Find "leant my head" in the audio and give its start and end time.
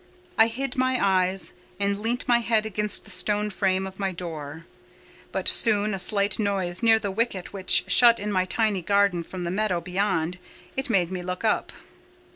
1.99-2.65